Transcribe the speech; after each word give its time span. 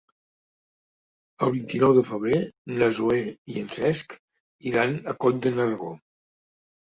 El 1.47 1.51
vint-i-nou 1.55 1.93
de 1.97 2.03
febrer 2.07 2.39
na 2.79 2.87
Zoè 3.01 3.19
i 3.57 3.59
en 3.61 3.69
Cesc 3.77 4.17
iran 4.73 4.97
a 5.13 5.17
Coll 5.27 5.39
de 5.45 5.55
Nargó. 5.61 5.93